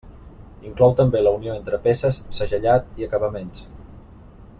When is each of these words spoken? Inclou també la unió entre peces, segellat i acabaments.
Inclou 0.69 0.95
també 1.01 1.19
la 1.25 1.33
unió 1.39 1.57
entre 1.61 1.79
peces, 1.87 2.19
segellat 2.39 2.89
i 3.03 3.07
acabaments. 3.09 3.63